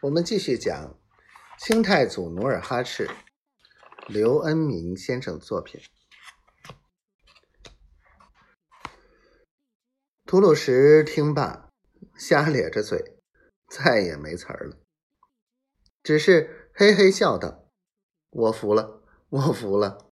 [0.00, 0.96] 我们继续讲
[1.58, 3.10] 清太祖努尔哈赤，
[4.06, 5.80] 刘恩明先生作品。
[10.24, 11.72] 吐鲁什听罢，
[12.16, 13.18] 瞎咧着嘴，
[13.66, 14.76] 再也没词儿了，
[16.04, 17.68] 只是嘿嘿笑道
[18.30, 20.12] ：“我服了，我服了。”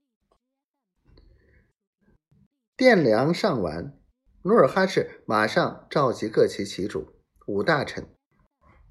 [2.76, 3.98] 殿粮上完，
[4.42, 8.14] 努尔哈赤马上召集各旗旗主、五大臣。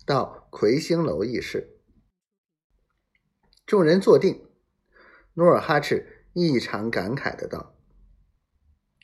[0.10, 1.78] 到魁星楼议事，
[3.68, 4.43] 众人坐定。
[5.36, 7.75] 努尔哈赤异常感慨的道：“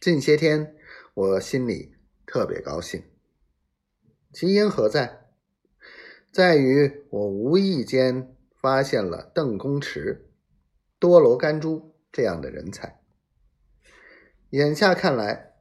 [0.02, 0.75] 近些天
[1.13, 3.03] 我心里特别高兴，
[4.33, 5.27] 其因何在？
[6.31, 10.31] 在于我无意间发现了邓公池、
[10.97, 12.99] 多罗甘珠这样的人才。
[14.49, 15.53] 眼下看来，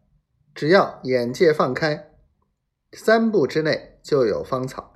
[0.55, 2.15] 只要眼界放开，
[2.93, 4.93] 三步之内就有芳草。”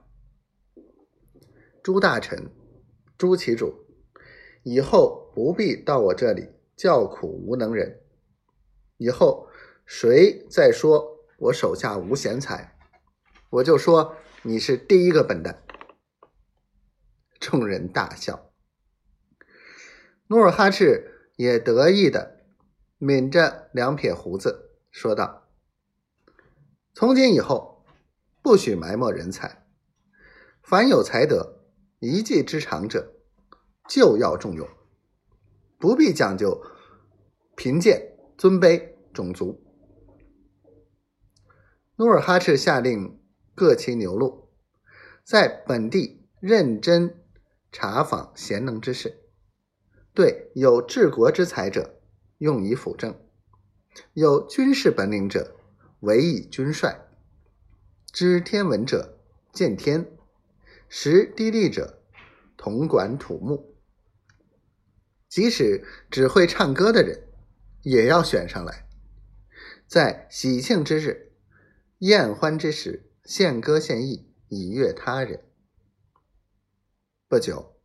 [1.82, 2.50] 朱大臣、
[3.16, 3.87] 朱旗主，
[4.62, 8.01] 以后不必到我这里叫苦无能人。
[8.96, 9.48] 以后
[9.87, 12.76] 谁再说我手下无贤才，
[13.51, 15.62] 我就说你是第一个笨蛋。
[17.38, 18.51] 众人大笑。
[20.26, 22.40] 努尔哈赤也得意的
[22.99, 25.49] 抿着两撇胡子，说道
[26.93, 27.84] ：“从今以后，
[28.43, 29.65] 不许埋没人才，
[30.60, 31.54] 凡有才德。”
[32.01, 33.15] 一技之长者，
[33.88, 34.68] 就要重用，
[35.79, 36.63] 不必讲究
[37.57, 39.60] 贫贱、尊卑、种族。
[41.96, 43.21] 努尔哈赤下令
[43.57, 44.49] 各旗牛录，
[45.24, 47.24] 在本地认真
[47.73, 49.18] 查访贤能之士，
[50.15, 52.01] 对有治国之才者
[52.38, 53.18] 用以辅政，
[54.12, 55.57] 有军事本领者
[56.01, 57.09] 委以军帅，
[58.12, 59.18] 知天文者
[59.52, 60.18] 见天。
[60.88, 62.02] 识地利者，
[62.56, 63.76] 统管土木。
[65.28, 67.28] 即使只会唱歌的人，
[67.82, 68.88] 也要选上来，
[69.87, 71.32] 在喜庆之日、
[71.98, 75.44] 宴欢之时，献歌献艺，以悦他人。
[77.28, 77.77] 不久，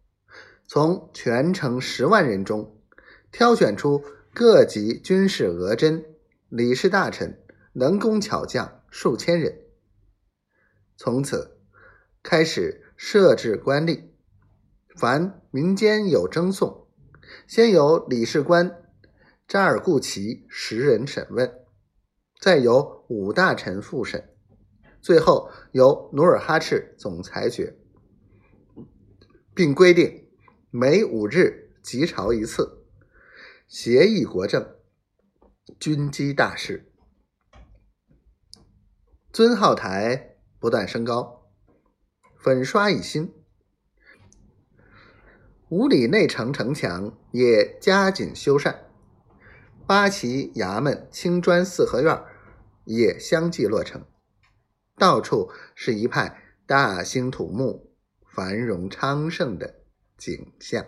[0.66, 2.82] 从全城十万人中，
[3.30, 4.02] 挑选出
[4.34, 6.06] 各级军事额真、
[6.48, 7.44] 礼士大臣、
[7.74, 9.66] 能工巧匠数千人，
[10.96, 11.60] 从此
[12.24, 12.80] 开始。
[12.96, 14.10] 设置官吏，
[14.96, 16.88] 凡民间有争讼，
[17.48, 18.84] 先由理事官
[19.48, 21.52] 扎尔固齐十人审问，
[22.40, 24.36] 再由五大臣复审，
[25.02, 27.78] 最后由努尔哈赤总裁决，
[29.54, 30.28] 并规定
[30.70, 32.86] 每五日集朝一次，
[33.68, 34.76] 协议国政，
[35.80, 36.92] 军机大事，
[39.32, 41.43] 尊号台不断升高。
[42.44, 43.34] 粉刷一新，
[45.70, 48.76] 五里内城城墙也加紧修缮，
[49.88, 52.22] 八旗衙门青砖四合院
[52.84, 54.06] 也相继落成，
[54.98, 57.96] 到处是一派大兴土木、
[58.28, 59.76] 繁荣昌盛的
[60.18, 60.86] 景象。